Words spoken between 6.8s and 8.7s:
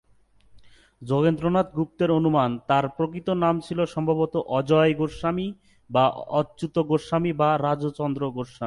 গোস্বামী বা রাজচন্দ্র গোস্বামী।